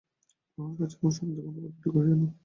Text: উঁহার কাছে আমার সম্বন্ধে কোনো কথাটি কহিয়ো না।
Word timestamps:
উঁহার 0.57 0.75
কাছে 0.79 0.95
আমার 0.97 1.13
সম্বন্ধে 1.17 1.41
কোনো 1.45 1.59
কথাটি 1.59 1.89
কহিয়ো 1.89 2.15
না। 2.21 2.27